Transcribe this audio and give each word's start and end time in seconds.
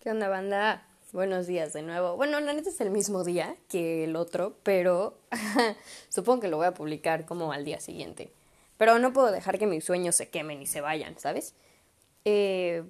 ¿Qué 0.00 0.12
onda, 0.12 0.28
banda? 0.28 0.86
Buenos 1.12 1.48
días 1.48 1.72
de 1.72 1.82
nuevo. 1.82 2.16
Bueno, 2.16 2.38
la 2.38 2.52
neta 2.52 2.68
es 2.68 2.80
el 2.80 2.90
mismo 2.90 3.24
día 3.24 3.56
que 3.68 4.04
el 4.04 4.14
otro, 4.14 4.54
pero 4.62 5.18
supongo 6.08 6.42
que 6.42 6.48
lo 6.48 6.56
voy 6.56 6.66
a 6.66 6.74
publicar 6.74 7.26
como 7.26 7.50
al 7.50 7.64
día 7.64 7.80
siguiente. 7.80 8.30
Pero 8.76 9.00
no 9.00 9.12
puedo 9.12 9.32
dejar 9.32 9.58
que 9.58 9.66
mis 9.66 9.84
sueños 9.84 10.14
se 10.14 10.28
quemen 10.28 10.62
y 10.62 10.66
se 10.66 10.80
vayan, 10.80 11.18
¿sabes? 11.18 11.56
Eh, 12.24 12.84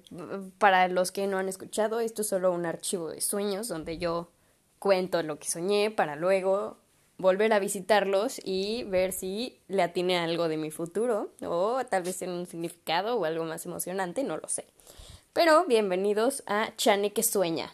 para 0.59 0.87
los 0.87 1.11
que 1.11 1.25
no 1.25 1.39
han 1.39 1.49
escuchado, 1.49 1.99
esto 1.99 2.21
es 2.21 2.27
solo 2.27 2.51
un 2.51 2.67
archivo 2.67 3.09
de 3.09 3.21
sueños 3.21 3.67
donde 3.67 3.97
yo 3.97 4.29
cuento 4.77 5.23
lo 5.23 5.39
que 5.39 5.49
soñé 5.49 5.89
para 5.89 6.15
luego 6.15 6.77
volver 7.17 7.53
a 7.53 7.59
visitarlos 7.59 8.39
y 8.43 8.83
ver 8.83 9.13
si 9.13 9.59
le 9.67 9.81
atiné 9.81 10.19
algo 10.19 10.47
de 10.47 10.57
mi 10.57 10.69
futuro 10.69 11.31
o 11.41 11.83
tal 11.89 12.03
vez 12.03 12.21
en 12.21 12.29
un 12.29 12.45
significado 12.45 13.17
o 13.17 13.25
algo 13.25 13.45
más 13.45 13.65
emocionante, 13.65 14.23
no 14.23 14.37
lo 14.37 14.47
sé. 14.47 14.65
Pero 15.39 15.63
bienvenidos 15.63 16.43
a 16.47 16.75
Chaneque 16.75 17.23
Sueña 17.23 17.71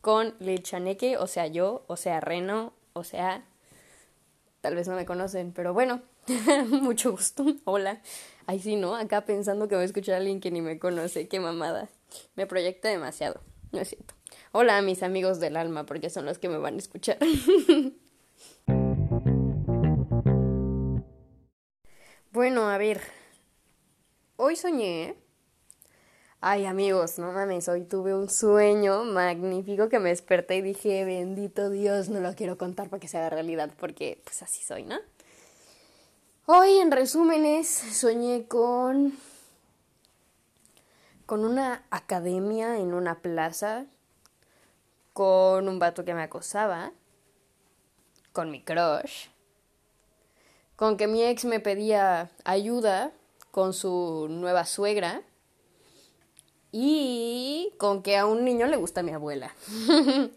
con 0.00 0.34
Lil 0.38 0.62
Chaneque, 0.62 1.18
o 1.18 1.26
sea 1.26 1.46
yo, 1.46 1.84
o 1.86 1.98
sea 1.98 2.22
Reno, 2.22 2.72
o 2.94 3.04
sea... 3.04 3.44
Tal 4.62 4.74
vez 4.74 4.88
no 4.88 4.96
me 4.96 5.04
conocen, 5.04 5.52
pero 5.52 5.74
bueno, 5.74 6.00
mucho 6.70 7.10
gusto. 7.10 7.44
Hola. 7.64 8.00
Ay, 8.46 8.60
sí, 8.60 8.76
¿no? 8.76 8.96
Acá 8.96 9.26
pensando 9.26 9.68
que 9.68 9.74
voy 9.74 9.82
a 9.82 9.84
escuchar 9.84 10.14
a 10.14 10.16
alguien 10.16 10.40
que 10.40 10.50
ni 10.50 10.62
me 10.62 10.78
conoce. 10.78 11.28
Qué 11.28 11.38
mamada. 11.38 11.90
Me 12.34 12.46
proyecta 12.46 12.88
demasiado. 12.88 13.42
No 13.72 13.80
es 13.80 13.88
cierto. 13.88 14.14
Hola 14.52 14.78
a 14.78 14.82
mis 14.82 15.02
amigos 15.02 15.38
del 15.38 15.58
alma, 15.58 15.84
porque 15.84 16.08
son 16.08 16.24
los 16.24 16.38
que 16.38 16.48
me 16.48 16.56
van 16.56 16.76
a 16.76 16.78
escuchar. 16.78 17.18
bueno, 22.32 22.70
a 22.70 22.78
ver. 22.78 23.02
Hoy 24.36 24.56
soñé 24.56 25.21
Ay 26.44 26.66
amigos, 26.66 27.20
no 27.20 27.30
mames, 27.30 27.68
hoy 27.68 27.84
tuve 27.84 28.16
un 28.16 28.28
sueño 28.28 29.04
magnífico 29.04 29.88
que 29.88 30.00
me 30.00 30.08
desperté 30.08 30.56
y 30.56 30.62
dije, 30.62 31.04
bendito 31.04 31.70
Dios, 31.70 32.08
no 32.08 32.18
lo 32.18 32.34
quiero 32.34 32.58
contar 32.58 32.88
para 32.88 32.98
que 32.98 33.06
se 33.06 33.16
haga 33.16 33.30
realidad, 33.30 33.70
porque 33.78 34.20
pues 34.24 34.42
así 34.42 34.60
soy, 34.64 34.82
¿no? 34.82 34.98
Hoy 36.46 36.78
en 36.78 36.90
resúmenes 36.90 37.68
soñé 37.68 38.48
con 38.48 39.16
con 41.26 41.44
una 41.44 41.84
academia 41.90 42.76
en 42.76 42.92
una 42.92 43.20
plaza, 43.20 43.86
con 45.12 45.68
un 45.68 45.78
vato 45.78 46.04
que 46.04 46.12
me 46.12 46.22
acosaba, 46.22 46.90
con 48.32 48.50
mi 48.50 48.64
crush, 48.64 49.28
con 50.74 50.96
que 50.96 51.06
mi 51.06 51.22
ex 51.22 51.44
me 51.44 51.60
pedía 51.60 52.32
ayuda 52.42 53.12
con 53.52 53.72
su 53.72 54.26
nueva 54.28 54.66
suegra 54.66 55.22
y 56.72 57.72
con 57.76 58.02
que 58.02 58.16
a 58.16 58.26
un 58.26 58.44
niño 58.44 58.66
le 58.66 58.76
gusta 58.76 59.02
mi 59.02 59.12
abuela. 59.12 59.54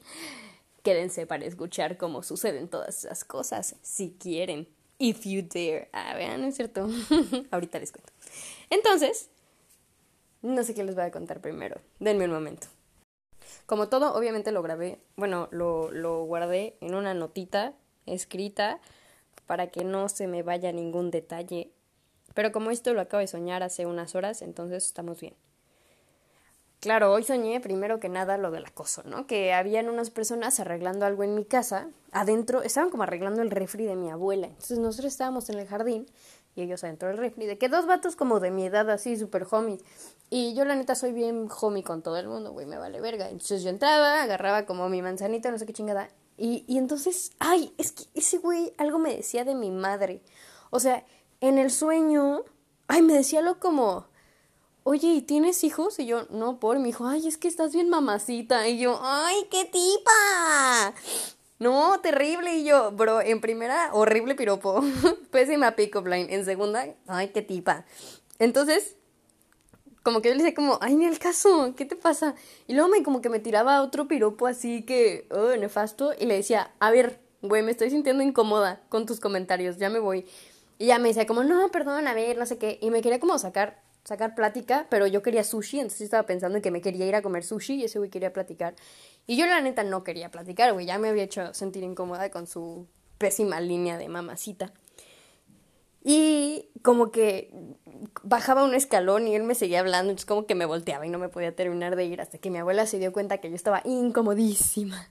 Quédense 0.83 1.25
para 1.25 1.45
escuchar 1.45 1.97
cómo 1.97 2.21
suceden 2.21 2.67
todas 2.67 3.05
esas 3.05 3.23
cosas, 3.23 3.75
si 3.81 4.11
quieren. 4.19 4.67
If 4.99 5.25
you 5.25 5.41
dare. 5.41 5.89
Ah, 5.93 6.13
vean, 6.15 6.43
es 6.43 6.55
cierto. 6.55 6.87
Ahorita 7.51 7.79
les 7.79 7.91
cuento. 7.91 8.11
Entonces, 8.69 9.29
no 10.41 10.63
sé 10.63 10.73
qué 10.73 10.83
les 10.83 10.95
voy 10.95 11.05
a 11.05 11.11
contar 11.11 11.41
primero. 11.41 11.81
Denme 11.99 12.25
un 12.25 12.31
momento. 12.31 12.67
Como 13.65 13.89
todo, 13.89 14.13
obviamente 14.13 14.51
lo 14.51 14.61
grabé, 14.61 14.99
bueno, 15.15 15.47
lo, 15.51 15.89
lo 15.91 16.23
guardé 16.25 16.77
en 16.81 16.93
una 16.93 17.13
notita 17.13 17.73
escrita 18.05 18.79
para 19.47 19.67
que 19.67 19.83
no 19.83 20.07
se 20.09 20.27
me 20.27 20.43
vaya 20.43 20.71
ningún 20.71 21.11
detalle. 21.11 21.71
Pero 22.35 22.51
como 22.51 22.69
esto 22.69 22.93
lo 22.93 23.01
acabo 23.01 23.21
de 23.21 23.27
soñar 23.27 23.63
hace 23.63 23.85
unas 23.85 24.13
horas, 24.13 24.41
entonces 24.41 24.85
estamos 24.85 25.19
bien. 25.19 25.35
Claro, 26.79 27.11
hoy 27.11 27.23
soñé 27.23 27.59
primero 27.61 27.99
que 27.99 28.09
nada 28.09 28.37
lo 28.37 28.51
del 28.51 28.65
acoso, 28.65 29.01
¿no? 29.03 29.25
Que 29.25 29.53
habían 29.53 29.89
unas 29.89 30.11
personas 30.11 30.59
arreglando 30.59 31.05
algo 31.05 31.23
en 31.23 31.33
mi 31.33 31.43
casa, 31.43 31.89
adentro, 32.11 32.61
estaban 32.61 32.89
como 32.91 33.03
arreglando 33.03 33.41
el 33.41 33.49
refri 33.49 33.85
de 33.85 33.95
mi 33.95 34.11
abuela. 34.11 34.47
Entonces 34.47 34.77
nosotros 34.77 35.11
estábamos 35.11 35.49
en 35.49 35.57
el 35.59 35.67
jardín 35.67 36.05
y 36.55 36.61
ellos 36.61 36.83
adentro 36.83 37.07
del 37.09 37.17
refri, 37.17 37.45
de 37.47 37.57
que 37.57 37.69
dos 37.69 37.85
vatos 37.85 38.15
como 38.15 38.39
de 38.39 38.51
mi 38.51 38.65
edad, 38.65 38.89
así, 38.89 39.17
súper 39.17 39.47
homies. 39.49 39.81
Y 40.29 40.53
yo 40.53 40.63
la 40.63 40.75
neta 40.75 40.95
soy 40.95 41.11
bien 41.11 41.47
homie 41.59 41.83
con 41.83 42.01
todo 42.01 42.17
el 42.17 42.27
mundo, 42.27 42.51
güey, 42.51 42.65
me 42.65 42.77
vale 42.77 43.01
verga. 43.01 43.29
Entonces 43.29 43.63
yo 43.63 43.69
entraba, 43.69 44.21
agarraba 44.21 44.65
como 44.65 44.87
mi 44.87 45.01
manzanita, 45.01 45.51
no 45.51 45.57
sé 45.57 45.65
qué 45.65 45.73
chingada. 45.73 46.09
Y, 46.37 46.65
y 46.67 46.77
entonces, 46.77 47.31
ay, 47.39 47.73
es 47.77 47.91
que 47.91 48.03
ese 48.13 48.37
güey 48.37 48.73
algo 48.77 48.99
me 48.99 49.15
decía 49.15 49.43
de 49.43 49.55
mi 49.55 49.71
madre. 49.71 50.21
O 50.69 50.79
sea, 50.79 51.03
en 51.41 51.57
el 51.57 51.71
sueño, 51.71 52.43
ay, 52.87 53.01
me 53.01 53.13
decía 53.13 53.39
algo 53.39 53.59
como 53.59 54.07
oye, 54.85 55.07
¿y 55.07 55.21
tienes 55.23 55.63
hijos? 55.63 55.99
Y 55.99 56.05
yo, 56.05 56.27
no, 56.29 56.59
por, 56.59 56.77
mi 56.77 56.85
dijo, 56.85 57.07
ay, 57.07 57.27
es 57.27 57.37
que 57.37 57.47
estás 57.47 57.73
bien 57.73 57.89
mamacita. 57.89 58.67
Y 58.67 58.77
yo, 58.77 58.99
ay, 59.01 59.47
qué 59.49 59.65
tipa. 59.65 60.93
No, 61.57 61.99
terrible. 62.01 62.55
Y 62.55 62.65
yo, 62.65 62.91
bro, 62.91 63.19
en 63.19 63.41
primera, 63.41 63.89
horrible 63.93 64.35
piropo. 64.35 64.83
Pésima 65.31 65.75
pick-up 65.75 66.05
line. 66.05 66.33
En 66.33 66.45
segunda, 66.45 66.85
ay, 67.07 67.29
qué 67.29 67.41
tipa. 67.41 67.83
Entonces, 68.37 68.95
como 70.03 70.21
que 70.21 70.29
yo 70.29 70.35
le 70.35 70.43
decía 70.43 70.55
como, 70.55 70.77
ay, 70.81 70.95
ni 70.95 71.05
el 71.05 71.17
caso, 71.17 71.73
¿qué 71.75 71.85
te 71.85 71.95
pasa? 71.95 72.35
Y 72.67 72.73
luego 72.73 72.87
me 72.89 73.01
como 73.01 73.21
que 73.21 73.29
me 73.29 73.39
tiraba 73.39 73.81
otro 73.81 74.07
piropo 74.07 74.45
así 74.45 74.83
que, 74.83 75.27
oh, 75.31 75.57
nefasto. 75.57 76.13
Y 76.13 76.27
le 76.27 76.35
decía, 76.35 76.75
a 76.79 76.91
ver, 76.91 77.19
güey, 77.41 77.63
me 77.63 77.71
estoy 77.71 77.89
sintiendo 77.89 78.21
incómoda 78.21 78.83
con 78.89 79.07
tus 79.07 79.19
comentarios, 79.19 79.77
ya 79.77 79.89
me 79.89 79.97
voy. 79.97 80.27
Y 80.77 80.87
ya 80.87 80.99
me 80.99 81.07
decía 81.07 81.25
como, 81.25 81.43
no, 81.43 81.71
perdón, 81.71 82.07
a 82.07 82.13
ver, 82.13 82.37
no 82.37 82.45
sé 82.45 82.59
qué. 82.59 82.77
Y 82.83 82.91
me 82.91 83.01
quería 83.01 83.19
como 83.19 83.39
sacar 83.39 83.81
sacar 84.05 84.35
plática, 84.35 84.85
pero 84.89 85.07
yo 85.07 85.21
quería 85.21 85.43
sushi, 85.43 85.79
entonces 85.79 86.01
estaba 86.01 86.25
pensando 86.25 86.57
en 86.57 86.61
que 86.61 86.71
me 86.71 86.81
quería 86.81 87.07
ir 87.07 87.15
a 87.15 87.21
comer 87.21 87.43
sushi 87.43 87.75
y 87.75 87.83
ese 87.85 87.97
güey 87.97 88.09
quería 88.09 88.31
platicar. 88.31 88.75
Y 89.27 89.35
yo 89.35 89.47
la 89.47 89.59
neta 89.59 89.83
no 89.83 90.03
quería 90.03 90.29
platicar, 90.29 90.71
güey, 90.73 90.85
ya 90.85 90.99
me 90.99 91.09
había 91.09 91.23
hecho 91.23 91.53
sentir 91.53 91.83
incómoda 91.83 92.29
con 92.29 92.45
su 92.45 92.87
pésima 93.17 93.59
línea 93.59 93.97
de 93.97 94.07
mamacita. 94.07 94.71
Y 96.03 96.69
como 96.83 97.09
que 97.09 97.51
bajaba 98.21 98.63
un 98.63 98.75
escalón 98.75 99.27
y 99.27 99.35
él 99.35 99.41
me 99.41 99.55
seguía 99.55 99.79
hablando, 99.79 100.11
entonces 100.11 100.27
como 100.27 100.45
que 100.45 100.53
me 100.53 100.67
volteaba 100.67 101.07
y 101.07 101.09
no 101.09 101.17
me 101.17 101.29
podía 101.29 101.55
terminar 101.55 101.95
de 101.95 102.05
ir 102.05 102.21
hasta 102.21 102.37
que 102.37 102.51
mi 102.51 102.59
abuela 102.59 102.85
se 102.85 102.99
dio 102.99 103.11
cuenta 103.11 103.39
que 103.39 103.49
yo 103.49 103.55
estaba 103.55 103.81
incomodísima. 103.85 105.09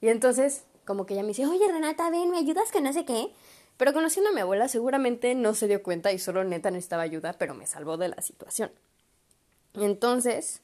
Y 0.00 0.08
entonces 0.08 0.64
como 0.86 1.04
que 1.04 1.12
ella 1.12 1.22
me 1.22 1.28
dice, 1.28 1.44
oye 1.44 1.70
Renata, 1.70 2.08
ven, 2.08 2.30
¿me 2.30 2.38
ayudas 2.38 2.72
que 2.72 2.80
no 2.80 2.90
sé 2.94 3.04
qué? 3.04 3.32
Pero 3.80 3.94
conociendo 3.94 4.28
a 4.28 4.34
mi 4.34 4.42
abuela 4.42 4.68
seguramente 4.68 5.34
no 5.34 5.54
se 5.54 5.66
dio 5.66 5.82
cuenta 5.82 6.12
y 6.12 6.18
solo 6.18 6.44
neta 6.44 6.70
necesitaba 6.70 7.02
ayuda, 7.02 7.32
pero 7.38 7.54
me 7.54 7.66
salvó 7.66 7.96
de 7.96 8.08
la 8.08 8.20
situación. 8.20 8.70
Entonces 9.72 10.60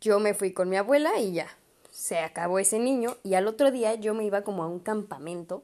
yo 0.00 0.18
me 0.18 0.34
fui 0.34 0.52
con 0.52 0.68
mi 0.68 0.76
abuela 0.76 1.20
y 1.20 1.34
ya, 1.34 1.46
se 1.92 2.18
acabó 2.18 2.58
ese 2.58 2.80
niño 2.80 3.16
y 3.22 3.34
al 3.34 3.46
otro 3.46 3.70
día 3.70 3.94
yo 3.94 4.12
me 4.12 4.24
iba 4.24 4.42
como 4.42 4.64
a 4.64 4.66
un 4.66 4.80
campamento, 4.80 5.62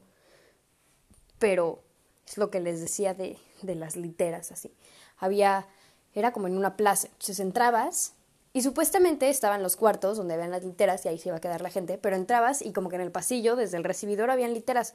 pero 1.37 1.83
es 2.25 2.37
lo 2.37 2.49
que 2.49 2.61
les 2.61 2.79
decía 2.79 3.13
de, 3.13 3.37
de 3.61 3.75
las 3.75 3.97
literas 3.97 4.53
así. 4.53 4.71
Había, 5.17 5.67
era 6.13 6.31
como 6.31 6.47
en 6.47 6.55
una 6.55 6.77
plaza, 6.77 7.07
entonces 7.07 7.41
entrabas 7.41 8.13
y 8.55 8.61
supuestamente 8.61 9.27
estaban 9.27 9.61
los 9.61 9.75
cuartos 9.75 10.15
donde 10.15 10.35
habían 10.35 10.51
las 10.51 10.63
literas 10.63 11.03
y 11.03 11.09
ahí 11.09 11.19
se 11.19 11.27
iba 11.27 11.39
a 11.39 11.41
quedar 11.41 11.59
la 11.59 11.69
gente, 11.69 11.97
pero 11.97 12.15
entrabas 12.15 12.61
y 12.61 12.71
como 12.71 12.87
que 12.87 12.95
en 12.95 13.01
el 13.01 13.11
pasillo, 13.11 13.57
desde 13.57 13.75
el 13.75 13.83
recibidor, 13.83 14.31
habían 14.31 14.53
literas, 14.53 14.93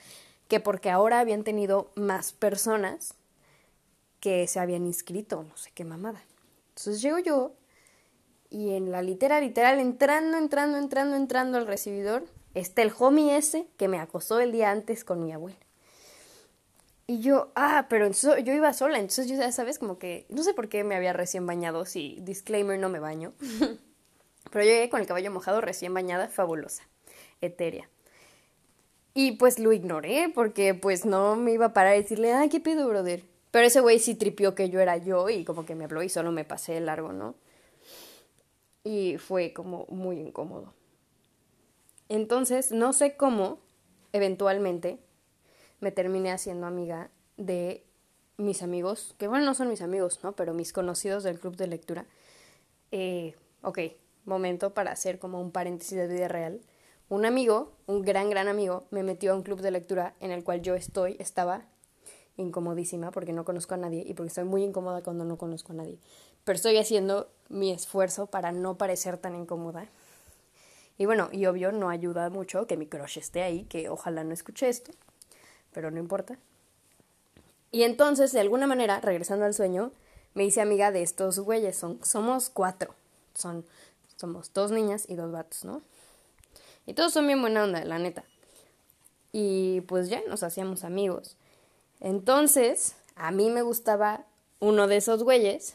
que 0.50 0.60
porque 0.60 0.90
ahora 0.90 1.20
habían 1.20 1.44
tenido 1.44 1.92
más 1.94 2.32
personas 2.32 3.14
que 4.18 4.48
se 4.48 4.58
habían 4.58 4.84
inscrito, 4.84 5.44
no 5.44 5.56
sé 5.56 5.70
qué 5.72 5.84
mamada. 5.84 6.20
Entonces 6.70 7.00
llego 7.00 7.20
yo 7.20 7.54
y 8.50 8.70
en 8.74 8.90
la 8.90 9.00
litera 9.00 9.40
literal, 9.40 9.78
entrando, 9.78 10.36
entrando, 10.36 10.76
entrando, 10.76 11.16
entrando 11.16 11.56
al 11.56 11.68
recibidor, 11.68 12.26
está 12.52 12.82
el 12.82 12.92
homie 12.98 13.36
ese 13.36 13.68
que 13.76 13.86
me 13.86 14.00
acosó 14.00 14.40
el 14.40 14.50
día 14.50 14.72
antes 14.72 15.04
con 15.04 15.22
mi 15.22 15.32
abuela. 15.32 15.56
Y 17.06 17.20
yo, 17.20 17.52
ah, 17.54 17.86
pero 17.88 18.10
yo 18.10 18.52
iba 18.52 18.72
sola, 18.72 18.98
entonces 18.98 19.28
ya 19.28 19.52
sabes, 19.52 19.78
como 19.78 20.00
que, 20.00 20.26
no 20.30 20.42
sé 20.42 20.52
por 20.52 20.68
qué 20.68 20.82
me 20.82 20.96
había 20.96 21.12
recién 21.12 21.46
bañado, 21.46 21.84
si 21.86 22.18
disclaimer 22.22 22.78
no 22.78 22.88
me 22.88 22.98
baño, 22.98 23.34
pero 24.50 24.64
yo 24.64 24.70
llegué 24.70 24.90
con 24.90 25.00
el 25.00 25.06
cabello 25.06 25.30
mojado 25.30 25.60
recién 25.60 25.94
bañada, 25.94 26.28
fabulosa, 26.28 26.82
etérea. 27.40 27.88
Y 29.14 29.32
pues 29.32 29.58
lo 29.58 29.72
ignoré 29.72 30.30
porque 30.34 30.74
pues 30.74 31.04
no 31.04 31.36
me 31.36 31.52
iba 31.52 31.66
a 31.66 31.72
parar 31.72 31.94
a 31.94 31.96
decirle, 31.96 32.32
ah, 32.32 32.48
¿qué 32.50 32.60
pido, 32.60 32.88
brother? 32.88 33.24
Pero 33.50 33.66
ese 33.66 33.80
güey 33.80 33.98
sí 33.98 34.14
tripió 34.14 34.54
que 34.54 34.70
yo 34.70 34.80
era 34.80 34.96
yo 34.96 35.28
y 35.28 35.44
como 35.44 35.66
que 35.66 35.74
me 35.74 35.84
habló 35.84 36.02
y 36.02 36.08
solo 36.08 36.30
me 36.30 36.44
pasé 36.44 36.76
el 36.76 36.86
largo, 36.86 37.12
¿no? 37.12 37.34
Y 38.84 39.18
fue 39.18 39.52
como 39.52 39.86
muy 39.88 40.18
incómodo. 40.18 40.72
Entonces, 42.08 42.72
no 42.72 42.92
sé 42.92 43.16
cómo, 43.16 43.58
eventualmente, 44.12 44.98
me 45.80 45.90
terminé 45.90 46.30
haciendo 46.30 46.66
amiga 46.66 47.10
de 47.36 47.84
mis 48.36 48.62
amigos, 48.62 49.14
que 49.18 49.28
bueno, 49.28 49.44
no 49.44 49.54
son 49.54 49.68
mis 49.68 49.82
amigos, 49.82 50.20
¿no? 50.22 50.32
Pero 50.32 50.54
mis 50.54 50.72
conocidos 50.72 51.24
del 51.24 51.38
club 51.38 51.56
de 51.56 51.66
lectura. 51.66 52.06
Eh, 52.90 53.34
ok, 53.62 53.78
momento 54.24 54.74
para 54.74 54.92
hacer 54.92 55.18
como 55.18 55.40
un 55.40 55.52
paréntesis 55.52 55.96
de 55.96 56.08
vida 56.08 56.28
real. 56.28 56.60
Un 57.10 57.26
amigo, 57.26 57.72
un 57.88 58.02
gran, 58.02 58.30
gran 58.30 58.46
amigo, 58.46 58.84
me 58.92 59.02
metió 59.02 59.32
a 59.32 59.34
un 59.34 59.42
club 59.42 59.60
de 59.60 59.72
lectura 59.72 60.14
en 60.20 60.30
el 60.30 60.44
cual 60.44 60.62
yo 60.62 60.76
estoy, 60.76 61.16
estaba 61.18 61.64
incomodísima 62.36 63.10
porque 63.10 63.32
no 63.32 63.44
conozco 63.44 63.74
a 63.74 63.78
nadie 63.78 64.04
y 64.06 64.14
porque 64.14 64.28
estoy 64.28 64.44
muy 64.44 64.62
incómoda 64.62 65.02
cuando 65.02 65.24
no 65.24 65.36
conozco 65.36 65.72
a 65.72 65.74
nadie. 65.74 65.98
Pero 66.44 66.54
estoy 66.54 66.78
haciendo 66.78 67.28
mi 67.48 67.72
esfuerzo 67.72 68.26
para 68.26 68.52
no 68.52 68.78
parecer 68.78 69.18
tan 69.18 69.34
incómoda. 69.34 69.88
Y 70.98 71.06
bueno, 71.06 71.30
y 71.32 71.46
obvio 71.46 71.72
no 71.72 71.90
ayuda 71.90 72.30
mucho 72.30 72.68
que 72.68 72.76
mi 72.76 72.86
crush 72.86 73.18
esté 73.18 73.42
ahí, 73.42 73.64
que 73.64 73.88
ojalá 73.88 74.22
no 74.22 74.32
escuche 74.32 74.68
esto, 74.68 74.92
pero 75.72 75.90
no 75.90 75.98
importa. 75.98 76.38
Y 77.72 77.82
entonces, 77.82 78.30
de 78.30 78.38
alguna 78.38 78.68
manera, 78.68 79.00
regresando 79.00 79.46
al 79.46 79.54
sueño, 79.54 79.90
me 80.34 80.44
hice 80.44 80.60
amiga 80.60 80.92
de 80.92 81.02
estos 81.02 81.40
güeyes. 81.40 81.76
Son, 81.76 81.98
somos 82.04 82.50
cuatro. 82.50 82.94
Son, 83.34 83.64
somos 84.16 84.52
dos 84.52 84.70
niñas 84.70 85.06
y 85.08 85.16
dos 85.16 85.32
vatos, 85.32 85.64
¿no? 85.64 85.82
Y 86.86 86.94
todos 86.94 87.12
son 87.12 87.26
bien 87.26 87.40
buena 87.40 87.64
onda, 87.64 87.84
la 87.84 87.98
neta. 87.98 88.24
Y 89.32 89.82
pues 89.82 90.08
ya 90.08 90.22
nos 90.28 90.42
hacíamos 90.42 90.84
amigos. 90.84 91.36
Entonces, 92.00 92.96
a 93.14 93.30
mí 93.30 93.50
me 93.50 93.62
gustaba 93.62 94.24
uno 94.58 94.86
de 94.86 94.96
esos 94.96 95.22
güeyes, 95.22 95.74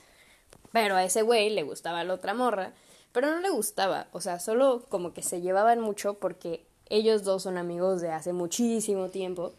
pero 0.72 0.96
a 0.96 1.04
ese 1.04 1.22
güey 1.22 1.50
le 1.50 1.63
gustaba 1.63 2.04
la 2.04 2.13
otra 2.13 2.34
morra, 2.34 2.74
pero 3.12 3.30
no 3.30 3.40
le 3.40 3.50
gustaba, 3.50 4.07
o 4.12 4.19
sea, 4.19 4.40
solo 4.40 4.84
como 4.90 5.13
que 5.13 5.22
se 5.22 5.42
llevaban 5.42 5.80
mucho 5.80 6.16
porque 6.16 6.66
ellos 6.90 7.24
dos 7.24 7.44
son 7.44 7.57
amigos 7.57 8.02
de 8.02 8.12
hace 8.12 8.34
muchísimo 8.34 9.10
tiempo 9.10 9.54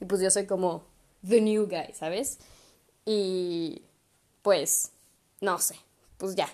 y 0.00 0.06
pues 0.06 0.20
yo 0.20 0.30
soy 0.30 0.46
como 0.46 0.84
the 1.26 1.40
new 1.40 1.66
guy, 1.66 1.92
¿sabes? 1.92 2.38
Y 3.04 3.82
pues, 4.42 4.92
no 5.40 5.58
sé, 5.58 5.76
pues 6.18 6.34
ya. 6.34 6.48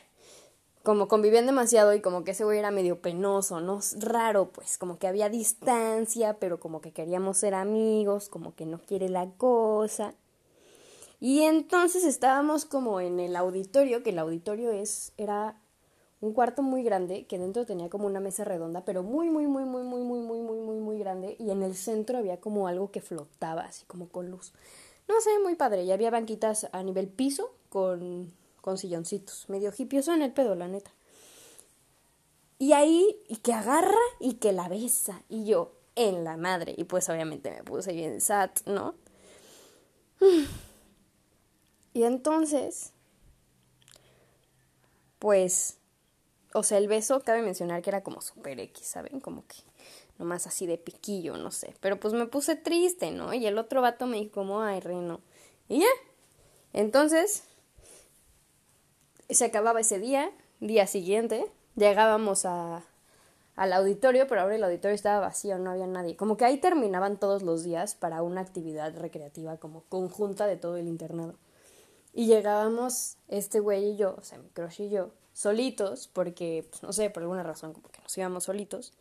Como 0.83 1.09
convivían 1.09 1.47
demasiado 1.47 1.93
y 1.95 2.01
como 2.01 2.25
que 2.25 2.31
ese 2.31 2.45
güey 2.45 2.59
era 2.59 2.71
medio 2.71 3.01
penoso, 3.01 3.61
¿no? 3.61 3.81
Raro, 3.99 4.51
pues, 4.51 4.79
como 4.79 4.99
que 4.99 5.07
había 5.07 5.29
distancia, 5.29 6.39
pero 6.39 6.59
como 6.59 6.81
que 6.81 6.93
queríamos 6.93 7.37
ser 7.37 7.55
amigos, 7.55 8.29
como 8.31 8.55
que 8.55 8.65
no 8.65 8.81
quiere 8.81 9.09
la 9.11 9.29
cosa. 9.37 10.15
Y 11.21 11.43
entonces 11.43 12.05
estábamos 12.05 12.65
como 12.65 13.01
en 13.01 13.21
el 13.21 13.37
auditorio, 13.37 14.03
que 14.03 14.11
el 14.11 14.19
auditorio 14.19 14.71
es, 14.71 15.13
era 15.19 15.61
un 16.23 16.33
cuarto 16.33 16.63
muy 16.63 16.83
grande, 16.83 17.27
que 17.27 17.39
dentro 17.39 17.67
tenía 17.67 17.91
como 17.91 18.07
una 18.07 18.21
mesa 18.21 18.45
redonda, 18.45 18.85
pero 18.85 19.03
muy, 19.03 19.29
muy, 19.29 19.47
muy, 19.47 19.65
muy, 19.65 19.83
muy, 19.83 20.03
muy, 20.03 20.21
muy, 20.21 20.41
muy, 20.41 20.59
muy, 20.61 20.79
muy 20.79 20.99
grande. 20.99 21.37
Y 21.39 21.51
en 21.51 21.63
el 21.63 21.75
centro 21.75 22.19
había 22.19 22.41
como 22.41 22.69
algo 22.69 22.91
que 22.91 23.03
flotaba, 23.03 23.63
así 23.63 23.85
como 23.87 24.09
con 24.09 24.31
luz. 24.31 24.53
No 25.09 25.21
sé, 25.21 25.31
muy 25.43 25.57
padre. 25.57 25.85
Y 25.85 25.93
había 25.93 26.11
banquitas 26.11 26.69
a 26.73 26.83
nivel 26.83 27.09
piso 27.09 27.53
con, 27.69 28.33
con 28.61 28.79
silloncitos. 28.79 29.49
Medio 29.49 29.73
hipioso 29.77 30.13
en 30.15 30.23
el 30.23 30.33
pedo, 30.33 30.55
la 30.55 30.69
neta. 30.69 30.93
Y 32.59 32.73
ahí, 32.73 33.23
y 33.29 33.37
que 33.37 33.55
agarra 33.55 33.95
y 34.19 34.35
que 34.35 34.53
la 34.53 34.69
besa. 34.69 35.23
Y 35.29 35.45
yo, 35.45 35.73
en 35.95 36.25
la 36.25 36.37
madre. 36.37 36.75
Y 36.77 36.85
pues 36.85 37.09
obviamente 37.09 37.51
me 37.51 37.65
puse 37.65 37.93
bien 37.93 38.21
sat, 38.21 38.61
¿no? 38.67 38.95
Y 41.93 42.05
entonces, 42.05 42.93
pues, 45.19 45.79
o 46.55 46.63
sea, 46.63 46.79
el 46.79 46.87
beso, 46.87 47.21
cabe 47.21 47.43
mencionar 47.43 47.83
que 47.83 47.91
era 47.91 48.05
como 48.05 48.21
super 48.21 48.61
X, 48.61 48.87
¿saben? 48.87 49.19
Como 49.19 49.45
que 49.47 49.57
nomás 50.19 50.47
así 50.47 50.67
de 50.67 50.79
piquillo, 50.79 51.37
no 51.37 51.51
sé. 51.51 51.75
Pero 51.81 51.99
pues 51.99 52.15
me 52.15 52.27
puse 52.27 52.55
triste, 52.55 53.11
¿no? 53.11 53.35
Y 53.35 53.47
el 53.47 53.59
otro 53.59 53.83
vato 53.83 54.07
me 54.07 54.19
dijo 54.19 54.33
como, 54.33 54.63
ay, 54.63 54.79
reino. 54.79 55.21
Y 55.69 55.81
ya. 55.81 55.89
Entonces, 56.73 57.43
se 59.33 59.45
acababa 59.47 59.81
ese 59.81 59.99
día, 59.99 60.31
día 60.61 60.87
siguiente, 60.87 61.47
llegábamos 61.77 62.45
a, 62.45 62.83
al 63.57 63.73
auditorio, 63.73 64.27
pero 64.27 64.41
ahora 64.41 64.57
el 64.57 64.65
auditorio 64.65 64.95
estaba 64.95 65.21
vacío, 65.21 65.59
no 65.59 65.71
había 65.71 65.87
nadie. 65.87 66.17
Como 66.17 66.37
que 66.37 66.45
ahí 66.45 66.59
terminaban 66.59 67.19
todos 67.19 67.43
los 67.43 67.63
días 67.63 67.95
para 67.95 68.23
una 68.23 68.41
actividad 68.41 68.97
recreativa 68.97 69.57
como 69.59 69.83
conjunta 69.89 70.47
de 70.47 70.57
todo 70.57 70.77
el 70.77 70.89
internado. 70.89 71.35
Y 72.13 72.27
llegábamos 72.27 73.17
este 73.29 73.61
güey 73.61 73.91
y 73.91 73.97
yo, 73.97 74.17
o 74.19 74.23
sea, 74.23 74.39
mi 74.39 74.49
crush 74.49 74.83
y 74.83 74.89
yo, 74.89 75.11
solitos, 75.33 76.09
porque, 76.09 76.67
pues, 76.71 76.83
no 76.83 76.93
sé, 76.93 77.11
por 77.11 77.23
alguna 77.23 77.43
razón, 77.43 77.73
como 77.73 77.89
que 77.89 78.01
nos 78.01 78.17
íbamos 78.17 78.45
solitos. 78.45 78.93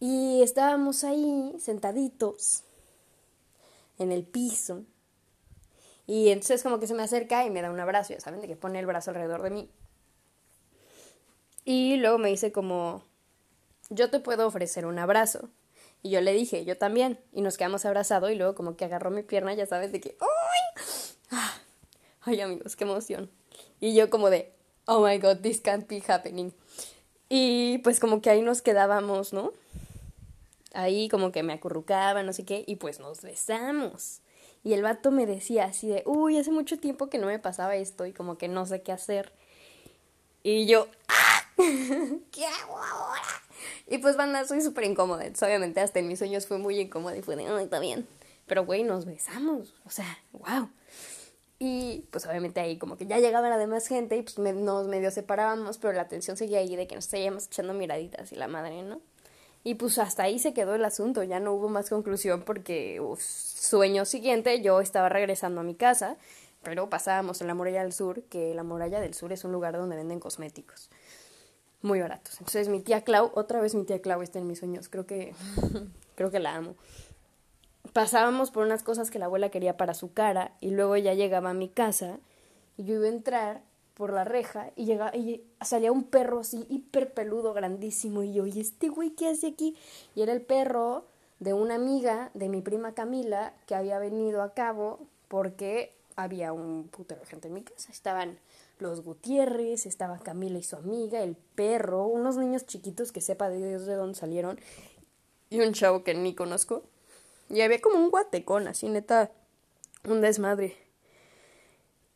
Y 0.00 0.42
estábamos 0.42 1.04
ahí 1.04 1.54
sentaditos 1.58 2.62
en 3.98 4.10
el 4.10 4.24
piso. 4.24 4.82
Y 6.10 6.30
entonces 6.30 6.64
como 6.64 6.80
que 6.80 6.88
se 6.88 6.94
me 6.94 7.04
acerca 7.04 7.44
y 7.44 7.50
me 7.50 7.62
da 7.62 7.70
un 7.70 7.78
abrazo, 7.78 8.12
ya 8.12 8.18
saben, 8.18 8.40
de 8.40 8.48
que 8.48 8.56
pone 8.56 8.80
el 8.80 8.86
brazo 8.86 9.12
alrededor 9.12 9.42
de 9.42 9.50
mí. 9.50 9.70
Y 11.64 11.98
luego 11.98 12.18
me 12.18 12.30
dice 12.30 12.50
como, 12.50 13.04
yo 13.90 14.10
te 14.10 14.18
puedo 14.18 14.44
ofrecer 14.44 14.86
un 14.86 14.98
abrazo. 14.98 15.50
Y 16.02 16.10
yo 16.10 16.20
le 16.20 16.32
dije, 16.32 16.64
yo 16.64 16.76
también. 16.76 17.20
Y 17.32 17.42
nos 17.42 17.56
quedamos 17.56 17.84
abrazados 17.84 18.32
y 18.32 18.34
luego 18.34 18.56
como 18.56 18.76
que 18.76 18.86
agarró 18.86 19.12
mi 19.12 19.22
pierna, 19.22 19.54
ya 19.54 19.66
sabes, 19.66 19.92
de 19.92 20.00
que, 20.00 20.16
¡ay! 20.20 20.84
Ah, 21.30 21.54
ay 22.22 22.40
amigos, 22.40 22.74
qué 22.74 22.82
emoción. 22.82 23.30
Y 23.78 23.94
yo 23.94 24.10
como 24.10 24.30
de, 24.30 24.52
oh 24.86 25.06
my 25.06 25.16
god, 25.18 25.36
this 25.36 25.60
can't 25.60 25.88
be 25.88 26.02
happening. 26.08 26.52
Y 27.28 27.78
pues 27.84 28.00
como 28.00 28.20
que 28.20 28.30
ahí 28.30 28.42
nos 28.42 28.62
quedábamos, 28.62 29.32
¿no? 29.32 29.52
Ahí 30.74 31.08
como 31.08 31.30
que 31.30 31.44
me 31.44 31.52
acurrucaba, 31.52 32.24
no 32.24 32.32
sé 32.32 32.44
qué, 32.44 32.64
y 32.66 32.74
pues 32.76 32.98
nos 32.98 33.22
besamos. 33.22 34.22
Y 34.62 34.74
el 34.74 34.82
vato 34.82 35.10
me 35.10 35.26
decía 35.26 35.64
así 35.64 35.88
de, 35.88 36.02
uy, 36.06 36.38
hace 36.38 36.50
mucho 36.50 36.78
tiempo 36.78 37.08
que 37.08 37.18
no 37.18 37.26
me 37.26 37.38
pasaba 37.38 37.76
esto 37.76 38.06
y 38.06 38.12
como 38.12 38.36
que 38.36 38.48
no 38.48 38.66
sé 38.66 38.82
qué 38.82 38.92
hacer. 38.92 39.32
Y 40.42 40.66
yo, 40.66 40.86
¡ah! 41.08 41.42
¿Qué 41.56 42.46
hago 42.46 42.76
ahora? 42.76 43.22
Y 43.86 43.98
pues, 43.98 44.16
banda, 44.16 44.44
soy 44.46 44.60
súper 44.60 44.84
incómoda. 44.84 45.24
obviamente, 45.42 45.80
hasta 45.80 45.98
en 45.98 46.08
mis 46.08 46.18
sueños 46.18 46.46
fue 46.46 46.58
muy 46.58 46.78
incómoda 46.78 47.16
y 47.16 47.22
fue 47.22 47.36
de, 47.36 47.46
ay, 47.46 47.64
está 47.64 47.80
bien. 47.80 48.06
Pero, 48.46 48.64
güey, 48.64 48.82
nos 48.82 49.04
besamos. 49.04 49.74
O 49.84 49.90
sea, 49.90 50.18
wow. 50.32 50.68
Y 51.62 52.06
pues 52.10 52.26
obviamente 52.26 52.58
ahí 52.58 52.78
como 52.78 52.96
que 52.96 53.06
ya 53.06 53.18
llegaba 53.18 53.50
la 53.50 53.58
demás 53.58 53.86
gente 53.86 54.16
y 54.16 54.22
pues 54.22 54.38
nos 54.38 54.88
medio 54.88 55.10
separábamos, 55.10 55.76
pero 55.76 55.92
la 55.92 56.00
atención 56.00 56.38
seguía 56.38 56.58
ahí 56.60 56.74
de 56.74 56.86
que 56.86 56.94
nos 56.94 57.04
seguíamos 57.04 57.46
echando 57.46 57.74
miraditas 57.74 58.32
y 58.32 58.36
la 58.36 58.48
madre, 58.48 58.82
¿no? 58.82 59.02
Y 59.62 59.74
pues 59.74 59.98
hasta 59.98 60.22
ahí 60.22 60.38
se 60.38 60.54
quedó 60.54 60.74
el 60.74 60.84
asunto, 60.84 61.22
ya 61.22 61.38
no 61.38 61.52
hubo 61.52 61.68
más 61.68 61.90
conclusión 61.90 62.42
porque 62.42 63.00
sueño 63.18 64.04
siguiente 64.06 64.62
yo 64.62 64.80
estaba 64.80 65.10
regresando 65.10 65.60
a 65.60 65.64
mi 65.64 65.74
casa, 65.74 66.16
pero 66.62 66.88
pasábamos 66.88 67.40
en 67.42 67.46
la 67.46 67.54
muralla 67.54 67.82
del 67.82 67.92
sur, 67.92 68.22
que 68.22 68.54
la 68.54 68.62
muralla 68.62 69.00
del 69.00 69.12
sur 69.12 69.32
es 69.32 69.44
un 69.44 69.52
lugar 69.52 69.76
donde 69.76 69.96
venden 69.96 70.18
cosméticos 70.18 70.88
muy 71.82 72.00
baratos. 72.00 72.34
Entonces 72.34 72.68
mi 72.68 72.80
tía 72.80 73.02
Clau, 73.02 73.30
otra 73.34 73.60
vez 73.60 73.74
mi 73.74 73.84
tía 73.84 74.00
Clau 74.00 74.22
está 74.22 74.38
en 74.38 74.46
mis 74.46 74.58
sueños, 74.58 74.88
creo 74.88 75.06
que 75.06 75.34
creo 76.14 76.30
que 76.30 76.40
la 76.40 76.56
amo. 76.56 76.74
Pasábamos 77.92 78.50
por 78.50 78.64
unas 78.64 78.82
cosas 78.82 79.10
que 79.10 79.18
la 79.18 79.26
abuela 79.26 79.50
quería 79.50 79.76
para 79.76 79.94
su 79.94 80.12
cara 80.12 80.52
y 80.60 80.70
luego 80.70 80.96
ya 80.96 81.14
llegaba 81.14 81.50
a 81.50 81.54
mi 81.54 81.68
casa 81.68 82.18
y 82.76 82.84
yo 82.84 82.94
iba 82.96 83.06
a 83.06 83.08
entrar 83.08 83.62
por 83.94 84.12
la 84.12 84.24
reja 84.24 84.70
y, 84.76 84.86
llegaba, 84.86 85.16
y 85.16 85.44
salía 85.60 85.92
un 85.92 86.04
perro 86.04 86.40
así 86.40 86.66
hiper 86.68 87.12
peludo, 87.12 87.52
grandísimo. 87.52 88.22
Y 88.22 88.32
yo, 88.32 88.46
¿y 88.46 88.60
este 88.60 88.88
güey 88.88 89.10
qué 89.10 89.28
hace 89.28 89.48
aquí? 89.48 89.76
Y 90.14 90.22
era 90.22 90.32
el 90.32 90.42
perro 90.42 91.04
de 91.38 91.52
una 91.52 91.74
amiga 91.74 92.30
de 92.34 92.48
mi 92.48 92.60
prima 92.60 92.94
Camila 92.94 93.54
que 93.66 93.74
había 93.74 93.98
venido 93.98 94.42
a 94.42 94.54
cabo 94.54 95.00
porque 95.28 95.94
había 96.16 96.52
un 96.52 96.88
putero 96.88 97.20
de 97.20 97.26
gente 97.26 97.48
en 97.48 97.54
mi 97.54 97.62
casa. 97.62 97.92
Estaban 97.92 98.38
los 98.78 99.02
Gutiérrez, 99.02 99.86
estaba 99.86 100.18
Camila 100.18 100.58
y 100.58 100.62
su 100.62 100.76
amiga, 100.76 101.22
el 101.22 101.36
perro, 101.36 102.06
unos 102.06 102.36
niños 102.36 102.66
chiquitos 102.66 103.12
que 103.12 103.20
sepa 103.20 103.48
de 103.48 103.68
Dios 103.68 103.86
de 103.86 103.94
dónde 103.94 104.18
salieron 104.18 104.58
y 105.50 105.60
un 105.60 105.72
chavo 105.72 106.04
que 106.04 106.14
ni 106.14 106.34
conozco. 106.34 106.84
Y 107.50 107.60
había 107.60 107.80
como 107.80 107.98
un 107.98 108.10
guatecón, 108.10 108.68
así 108.68 108.88
neta, 108.88 109.32
un 110.04 110.20
desmadre. 110.20 110.76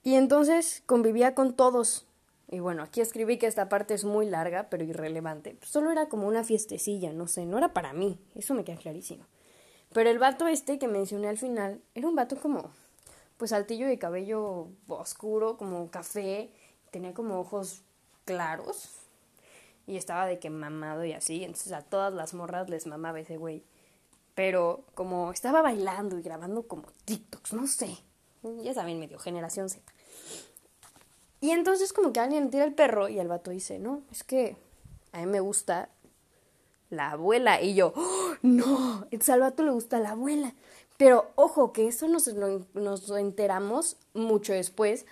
Y 0.04 0.16
entonces 0.16 0.82
convivía 0.84 1.34
con 1.34 1.54
todos. 1.54 2.06
Y 2.50 2.61
bueno, 2.61 2.82
aquí 2.82 3.00
escribí 3.00 3.38
que 3.38 3.46
esta 3.46 3.70
parte 3.70 3.94
es 3.94 4.04
muy 4.04 4.26
larga, 4.26 4.68
pero 4.68 4.84
irrelevante. 4.84 5.56
Solo 5.62 5.90
era 5.90 6.11
como 6.11 6.28
una 6.28 6.44
fiestecilla, 6.44 7.12
no 7.14 7.26
sé, 7.26 7.46
no 7.46 7.56
era 7.56 7.73
para 7.73 7.94
mí. 7.94 8.20
Eso 8.34 8.52
me 8.52 8.64
queda 8.64 8.76
clarísimo. 8.76 9.25
Pero 9.94 10.11
el 10.11 10.18
vato 10.18 10.46
este 10.46 10.78
que 10.78 10.88
mencioné 10.88 11.28
al 11.28 11.38
final 11.38 11.80
era 11.94 12.06
un 12.06 12.14
vato 12.14 12.37
como, 12.37 12.70
pues 13.38 13.52
altillo 13.54 13.87
de 13.87 13.99
cabello 13.99 14.68
oscuro, 14.88 15.56
como 15.56 15.90
café, 15.90 16.50
tenía 16.90 17.14
como 17.14 17.40
ojos 17.40 17.82
claros 18.26 18.90
y 19.87 19.96
estaba 19.96 20.26
de 20.26 20.38
que 20.38 20.50
mamado 20.50 21.04
y 21.06 21.12
así. 21.12 21.44
Entonces 21.44 21.73
a 21.73 21.80
todas 21.80 22.12
las 22.12 22.34
morras 22.34 22.68
les 22.68 22.87
mamaba 22.87 23.20
ese 23.20 23.38
güey. 23.38 23.64
Pero 24.34 24.84
como 24.94 25.32
estaba 25.32 25.62
bailando 25.62 26.18
y 26.18 26.23
grabando 26.23 26.66
como 26.68 26.88
TikToks, 27.06 27.54
no 27.54 27.66
sé. 27.66 27.96
Ya 28.62 28.74
saben, 28.74 28.98
medio 28.98 29.18
generación 29.18 29.68
Z. 29.68 29.82
Y 31.40 31.50
entonces 31.50 31.92
como 31.92 32.12
que 32.12 32.20
alguien 32.20 32.50
tira 32.50 32.64
el 32.64 32.74
perro 32.74 33.08
y 33.08 33.18
el 33.18 33.28
vato 33.28 33.50
dice, 33.50 33.78
no, 33.78 34.02
es 34.10 34.24
que 34.24 34.56
a 35.12 35.20
mí 35.20 35.26
me 35.26 35.40
gusta 35.40 35.90
la 36.90 37.10
abuela. 37.10 37.60
Y 37.60 37.74
yo, 37.74 37.92
¡Oh, 37.94 38.34
no, 38.42 39.06
al 39.28 39.40
vato 39.40 39.62
le 39.62 39.70
gusta 39.70 40.00
la 40.00 40.10
abuela. 40.10 40.54
Pero 40.96 41.30
ojo, 41.34 41.72
que 41.72 41.88
eso 41.88 42.08
nos, 42.08 42.32
nos 42.74 43.10
enteramos 43.10 43.96
mucho 44.14 44.52
después, 44.52 45.06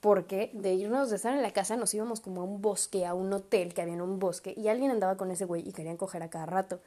porque 0.00 0.50
de 0.54 0.74
irnos 0.74 1.10
de 1.10 1.16
estar 1.16 1.34
en 1.34 1.42
la 1.42 1.52
casa 1.52 1.76
nos 1.76 1.94
íbamos 1.94 2.20
como 2.20 2.40
a 2.40 2.44
un 2.44 2.60
bosque, 2.60 3.06
a 3.06 3.14
un 3.14 3.32
hotel 3.32 3.72
que 3.72 3.82
había 3.82 3.94
en 3.94 4.02
un 4.02 4.18
bosque, 4.18 4.54
y 4.56 4.68
alguien 4.68 4.90
andaba 4.90 5.16
con 5.16 5.30
ese 5.30 5.44
güey 5.44 5.66
y 5.68 5.72
querían 5.72 5.96
coger 5.96 6.22
a 6.22 6.30
cada 6.30 6.46
rato. 6.46 6.80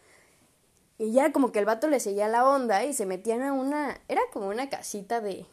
Y 0.97 1.11
ya 1.11 1.31
como 1.31 1.51
que 1.51 1.59
el 1.59 1.65
vato 1.65 1.87
le 1.87 1.99
seguía 1.99 2.27
la 2.27 2.47
onda 2.47 2.83
y 2.83 2.93
se 2.93 3.05
metían 3.05 3.41
a 3.43 3.53
una, 3.53 3.99
era 4.07 4.21
como 4.31 4.49
una 4.49 4.69
casita 4.69 5.21
de, 5.21 5.45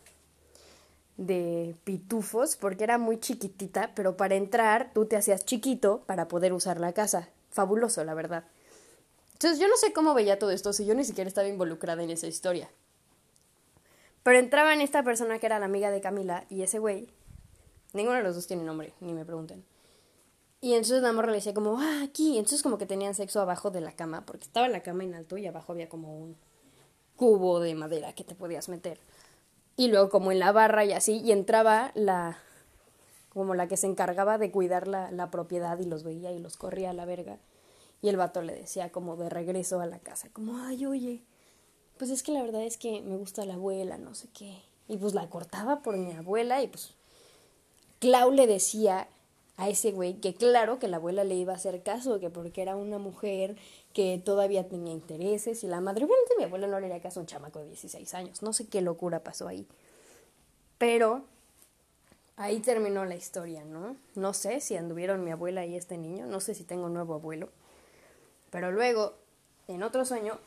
de 1.20 1.76
pitufos 1.84 2.56
porque 2.56 2.84
era 2.84 2.96
muy 2.96 3.20
chiquitita, 3.20 3.92
pero 3.94 4.16
para 4.16 4.36
entrar 4.36 4.90
tú 4.94 5.04
te 5.04 5.16
hacías 5.16 5.44
chiquito 5.44 6.02
para 6.06 6.28
poder 6.28 6.52
usar 6.54 6.80
la 6.80 6.92
casa. 6.92 7.28
fabuloso, 7.50 8.04
la 8.04 8.14
verdad. 8.14 8.44
Entonces 9.32 9.58
yo 9.58 9.68
no 9.68 9.76
sé 9.76 9.92
cómo 9.92 10.14
veía 10.14 10.38
todo 10.38 10.50
esto 10.50 10.72
si 10.72 10.86
yo 10.86 10.94
ni 10.94 11.04
siquiera 11.04 11.28
estaba 11.28 11.48
involucrada 11.48 12.02
en 12.02 12.10
esa 12.10 12.26
historia. 12.26 12.70
Pero 14.22 14.38
entraba 14.38 14.72
en 14.72 14.80
esta 14.80 15.02
persona 15.02 15.38
que 15.38 15.46
era 15.46 15.58
la 15.58 15.66
amiga 15.66 15.90
de 15.90 16.00
Camila 16.00 16.46
y 16.48 16.62
ese 16.62 16.78
güey, 16.78 17.08
ninguno 17.92 18.16
de 18.16 18.22
los 18.22 18.36
dos 18.36 18.46
tiene 18.46 18.64
nombre, 18.64 18.94
ni 19.00 19.12
me 19.12 19.24
pregunten. 19.24 19.64
Y 20.62 20.74
entonces 20.74 21.02
la 21.02 21.12
morra 21.12 21.28
le 21.28 21.36
decía 21.36 21.54
como, 21.54 21.80
ah, 21.80 22.02
aquí. 22.04 22.38
Entonces 22.38 22.62
como 22.62 22.78
que 22.78 22.86
tenían 22.86 23.14
sexo 23.14 23.40
abajo 23.40 23.70
de 23.70 23.80
la 23.80 23.92
cama, 23.92 24.24
porque 24.24 24.44
estaba 24.44 24.68
la 24.68 24.82
cama 24.82 25.04
en 25.04 25.14
alto 25.14 25.36
y 25.36 25.46
abajo 25.46 25.72
había 25.72 25.88
como 25.88 26.16
un 26.16 26.36
cubo 27.16 27.60
de 27.60 27.74
madera 27.74 28.14
que 28.14 28.24
te 28.24 28.34
podías 28.34 28.68
meter. 28.68 28.98
Y 29.76 29.88
luego 29.88 30.10
como 30.10 30.32
en 30.32 30.38
la 30.38 30.52
barra 30.52 30.84
y 30.84 30.92
así, 30.92 31.18
y 31.18 31.32
entraba 31.32 31.92
la, 31.94 32.38
como 33.30 33.54
la 33.54 33.68
que 33.68 33.76
se 33.76 33.86
encargaba 33.86 34.38
de 34.38 34.50
cuidar 34.50 34.88
la, 34.88 35.10
la 35.10 35.30
propiedad 35.30 35.78
y 35.78 35.86
los 35.86 36.04
veía 36.04 36.32
y 36.32 36.38
los 36.38 36.56
corría 36.56 36.90
a 36.90 36.94
la 36.94 37.04
verga. 37.04 37.38
Y 38.02 38.08
el 38.08 38.16
vato 38.16 38.42
le 38.42 38.54
decía 38.54 38.90
como 38.90 39.16
de 39.16 39.28
regreso 39.28 39.80
a 39.80 39.86
la 39.86 39.98
casa, 39.98 40.28
como, 40.32 40.58
ay, 40.58 40.86
oye, 40.86 41.22
pues 41.98 42.10
es 42.10 42.22
que 42.22 42.32
la 42.32 42.42
verdad 42.42 42.62
es 42.62 42.78
que 42.78 43.02
me 43.02 43.16
gusta 43.16 43.44
la 43.44 43.54
abuela, 43.54 43.98
no 43.98 44.14
sé 44.14 44.28
qué. 44.32 44.62
Y 44.88 44.96
pues 44.96 45.14
la 45.14 45.28
cortaba 45.28 45.82
por 45.82 45.96
mi 45.96 46.12
abuela 46.12 46.62
y 46.62 46.68
pues 46.68 46.94
Clau 48.00 48.32
le 48.32 48.46
decía 48.46 49.06
a 49.58 49.68
ese 49.68 49.92
güey 49.92 50.14
que 50.14 50.34
claro 50.34 50.78
que 50.78 50.88
la 50.88 50.96
abuela 50.96 51.22
le 51.24 51.34
iba 51.34 51.52
a 51.52 51.56
hacer 51.56 51.82
caso, 51.82 52.18
que 52.18 52.30
porque 52.30 52.62
era 52.62 52.74
una 52.74 52.98
mujer 52.98 53.56
que 53.92 54.20
todavía 54.24 54.68
tenía 54.68 54.92
intereses 54.92 55.64
y 55.64 55.66
la 55.66 55.80
madre, 55.80 56.04
obviamente 56.04 56.34
mi 56.38 56.44
abuela 56.44 56.66
no 56.66 56.78
le 56.78 56.86
haría 56.86 57.02
caso 57.02 57.20
a 57.20 57.22
un 57.22 57.26
chamaco 57.26 57.58
de 57.58 57.66
16 57.66 58.14
años, 58.14 58.42
no 58.42 58.52
sé 58.52 58.68
qué 58.68 58.80
locura 58.82 59.24
pasó 59.24 59.48
ahí. 59.48 59.66
Pero 60.78 61.24
ahí 62.36 62.60
terminó 62.60 63.04
la 63.04 63.16
historia, 63.16 63.64
¿no? 63.64 63.96
No 64.14 64.32
sé 64.32 64.60
si 64.60 64.76
anduvieron 64.76 65.24
mi 65.24 65.30
abuela 65.30 65.66
y 65.66 65.76
este 65.76 65.98
niño, 65.98 66.26
no 66.26 66.40
sé 66.40 66.54
si 66.54 66.64
tengo 66.64 66.86
un 66.86 66.94
nuevo 66.94 67.14
abuelo. 67.14 67.50
Pero 68.50 68.72
luego, 68.72 69.14
en 69.68 69.82
otro 69.82 70.04
sueño, 70.04 70.38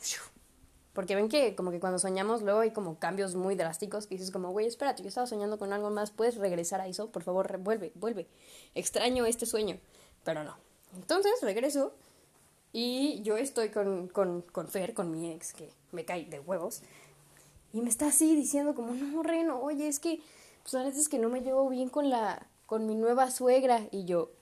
porque 0.94 1.14
ven 1.16 1.28
que 1.28 1.54
como 1.54 1.70
que 1.70 1.80
cuando 1.80 1.98
soñamos 1.98 2.42
luego 2.42 2.60
hay 2.60 2.70
como 2.70 2.98
cambios 2.98 3.34
muy 3.34 3.56
drásticos 3.56 4.06
que 4.06 4.14
dices 4.14 4.30
como, 4.30 4.50
güey, 4.50 4.66
espérate, 4.66 5.02
yo 5.02 5.08
estaba 5.08 5.26
soñando 5.26 5.58
con 5.58 5.72
algo 5.72 5.90
más, 5.90 6.10
¿puedes 6.10 6.36
regresar 6.36 6.80
a 6.80 6.86
eso? 6.86 7.10
Por 7.10 7.22
favor, 7.22 7.58
vuelve, 7.58 7.92
vuelve. 7.96 8.26
Extraño 8.74 9.26
este 9.26 9.44
sueño. 9.44 9.78
Pero 10.22 10.44
no. 10.44 10.56
Entonces 10.94 11.32
regreso 11.42 11.92
y 12.74 13.22
yo 13.22 13.36
estoy 13.36 13.68
con, 13.68 14.08
con, 14.08 14.42
con 14.42 14.66
Fer, 14.66 14.94
con 14.94 15.08
mi 15.12 15.30
ex, 15.30 15.54
que 15.54 15.70
me 15.92 16.04
cae 16.04 16.24
de 16.24 16.40
huevos. 16.40 16.82
Y 17.72 17.80
me 17.80 17.88
está 17.88 18.08
así 18.08 18.34
diciendo 18.34 18.74
como, 18.74 18.92
no, 18.94 19.22
Reno, 19.22 19.60
oye, 19.60 19.86
es 19.86 20.00
que, 20.00 20.20
pues 20.62 20.74
a 20.74 20.82
veces 20.82 21.08
que 21.08 21.20
no 21.20 21.28
me 21.28 21.40
llevo 21.40 21.68
bien 21.68 21.88
con 21.88 22.10
la, 22.10 22.48
con 22.66 22.84
mi 22.86 22.96
nueva 22.96 23.30
suegra. 23.30 23.86
Y 23.92 24.06
yo, 24.06 24.32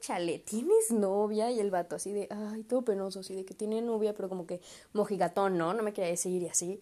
chale, 0.00 0.40
¿tienes 0.40 0.90
novia? 0.90 1.52
Y 1.52 1.60
el 1.60 1.70
vato 1.70 1.94
así 1.94 2.12
de, 2.12 2.26
ay, 2.30 2.64
todo 2.64 2.82
penoso, 2.82 3.20
así 3.20 3.36
de 3.36 3.44
que 3.44 3.54
tiene 3.54 3.80
novia, 3.80 4.12
pero 4.12 4.28
como 4.28 4.44
que 4.44 4.60
mojigatón, 4.92 5.56
¿no? 5.56 5.72
No 5.72 5.84
me 5.84 5.92
quería 5.92 6.10
decir 6.10 6.42
y 6.42 6.48
así. 6.48 6.80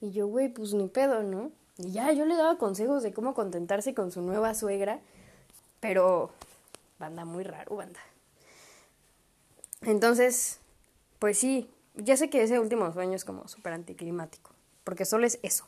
Y 0.00 0.12
yo, 0.12 0.28
güey, 0.28 0.48
pues 0.48 0.72
ni 0.72 0.86
pedo, 0.86 1.24
¿no? 1.24 1.50
Y 1.78 1.90
ya, 1.90 2.12
yo 2.12 2.26
le 2.26 2.36
daba 2.36 2.58
consejos 2.58 3.02
de 3.02 3.12
cómo 3.12 3.34
contentarse 3.34 3.92
con 3.92 4.12
su 4.12 4.22
nueva 4.22 4.54
suegra, 4.54 5.00
pero 5.80 6.30
banda 7.00 7.24
muy 7.24 7.42
raro, 7.42 7.74
banda. 7.74 7.98
Entonces, 9.84 10.60
pues 11.18 11.38
sí, 11.38 11.70
ya 11.94 12.16
sé 12.16 12.30
que 12.30 12.42
ese 12.42 12.58
último 12.58 12.92
sueño 12.92 13.14
es 13.14 13.24
como 13.24 13.48
súper 13.48 13.72
anticlimático, 13.72 14.52
porque 14.84 15.04
solo 15.04 15.26
es 15.26 15.38
eso. 15.42 15.66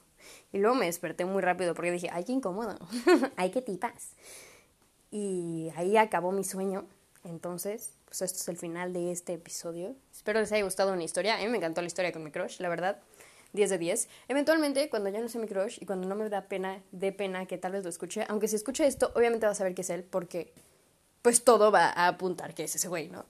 Y 0.53 0.59
luego 0.59 0.75
me 0.77 0.87
desperté 0.87 1.25
muy 1.25 1.43
rápido 1.43 1.75
porque 1.75 1.91
dije, 1.91 2.09
ay, 2.13 2.25
qué 2.25 2.33
incómodo, 2.33 2.77
ay, 3.37 3.51
qué 3.51 3.61
tipas. 3.61 4.13
Y 5.11 5.71
ahí 5.77 5.97
acabó 5.97 6.33
mi 6.33 6.45
sueño. 6.45 6.87
Entonces, 7.25 7.93
pues 8.05 8.23
esto 8.23 8.39
es 8.39 8.49
el 8.49 8.57
final 8.57 8.93
de 8.93 9.11
este 9.11 9.35
episodio. 9.35 9.95
Espero 10.13 10.41
les 10.41 10.53
haya 10.53 10.65
gustado 10.65 10.93
una 10.93 11.05
historia. 11.05 11.37
A 11.37 11.49
me 11.49 11.57
encantó 11.57 11.81
la 11.81 11.87
historia 11.87 12.13
con 12.13 12.23
mi 12.23 12.31
crush, 12.31 12.61
la 12.61 12.69
verdad. 12.69 13.01
10 13.53 13.71
de 13.71 13.79
10. 13.79 14.09
Eventualmente, 14.29 14.91
cuando 14.91 15.09
ya 15.09 15.21
no 15.21 15.29
sé 15.29 15.39
mi 15.39 15.47
crush 15.47 15.79
y 15.81 15.87
cuando 15.87 16.09
no 16.09 16.17
me 16.17 16.29
da 16.29 16.49
pena, 16.49 16.83
de 16.91 17.13
pena 17.13 17.47
que 17.47 17.57
tal 17.57 17.73
vez 17.73 17.85
lo 17.85 17.89
escuche, 17.89 18.25
aunque 18.29 18.49
si 18.49 18.57
escucha 18.57 18.85
esto, 18.85 19.13
obviamente 19.15 19.47
va 19.47 19.53
a 19.53 19.55
saber 19.55 19.75
que 19.75 19.83
es 19.83 19.91
él, 19.91 20.03
porque 20.03 20.53
pues 21.23 21.45
todo 21.45 21.71
va 21.71 21.87
a 21.87 22.09
apuntar 22.09 22.55
que 22.55 22.65
es 22.65 22.75
ese 22.75 22.89
güey, 22.89 23.09
¿no? 23.09 23.25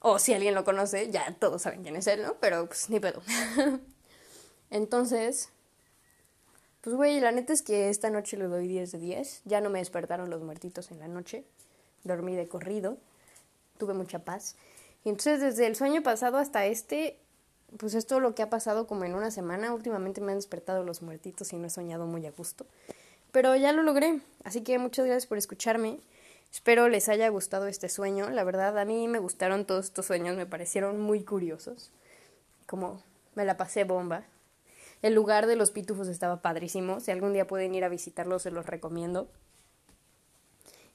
O 0.00 0.18
si 0.18 0.32
alguien 0.32 0.54
lo 0.54 0.64
conoce, 0.64 1.10
ya 1.10 1.34
todos 1.38 1.62
saben 1.62 1.82
quién 1.82 1.96
es 1.96 2.06
él, 2.06 2.22
¿no? 2.22 2.34
Pero 2.40 2.66
pues 2.66 2.88
ni 2.90 3.00
pedo. 3.00 3.22
Entonces, 4.70 5.50
pues, 6.80 6.96
güey, 6.96 7.20
la 7.20 7.32
neta 7.32 7.52
es 7.52 7.60
que 7.62 7.90
esta 7.90 8.08
noche 8.08 8.38
le 8.38 8.44
doy 8.44 8.66
10 8.66 8.92
de 8.92 8.98
10. 8.98 9.42
Ya 9.44 9.60
no 9.60 9.68
me 9.68 9.80
despertaron 9.80 10.30
los 10.30 10.40
muertitos 10.40 10.90
en 10.90 10.98
la 10.98 11.08
noche. 11.08 11.44
Dormí 12.04 12.34
de 12.34 12.48
corrido. 12.48 12.96
Tuve 13.76 13.92
mucha 13.92 14.20
paz. 14.20 14.56
Y 15.04 15.10
entonces, 15.10 15.40
desde 15.40 15.66
el 15.66 15.76
sueño 15.76 16.02
pasado 16.02 16.38
hasta 16.38 16.64
este, 16.64 17.18
pues 17.76 17.94
es 17.94 18.06
todo 18.06 18.20
lo 18.20 18.34
que 18.34 18.42
ha 18.42 18.48
pasado 18.48 18.86
como 18.86 19.04
en 19.04 19.14
una 19.14 19.30
semana. 19.30 19.74
Últimamente 19.74 20.22
me 20.22 20.32
han 20.32 20.38
despertado 20.38 20.82
los 20.82 21.02
muertitos 21.02 21.52
y 21.52 21.56
no 21.56 21.66
he 21.66 21.70
soñado 21.70 22.06
muy 22.06 22.24
a 22.26 22.30
gusto. 22.30 22.64
Pero 23.32 23.54
ya 23.56 23.72
lo 23.72 23.82
logré. 23.82 24.20
Así 24.44 24.62
que 24.62 24.78
muchas 24.78 25.04
gracias 25.04 25.26
por 25.26 25.36
escucharme. 25.36 26.00
Espero 26.52 26.88
les 26.88 27.08
haya 27.08 27.28
gustado 27.28 27.66
este 27.66 27.88
sueño. 27.88 28.28
La 28.30 28.44
verdad, 28.44 28.78
a 28.78 28.84
mí 28.84 29.06
me 29.08 29.18
gustaron 29.18 29.64
todos 29.64 29.86
estos 29.86 30.06
sueños. 30.06 30.36
Me 30.36 30.46
parecieron 30.46 31.00
muy 31.00 31.22
curiosos. 31.22 31.92
Como 32.66 33.02
me 33.34 33.44
la 33.44 33.56
pasé 33.56 33.84
bomba. 33.84 34.24
El 35.02 35.14
lugar 35.14 35.46
de 35.46 35.56
los 35.56 35.70
pitufos 35.70 36.08
estaba 36.08 36.42
padrísimo. 36.42 37.00
Si 37.00 37.10
algún 37.10 37.32
día 37.32 37.46
pueden 37.46 37.74
ir 37.74 37.84
a 37.84 37.88
visitarlo, 37.88 38.38
se 38.38 38.50
los 38.50 38.66
recomiendo. 38.66 39.28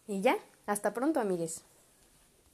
Y 0.07 0.21
ya, 0.21 0.38
hasta 0.67 0.93
pronto, 0.93 1.19
amigues. 1.19 1.63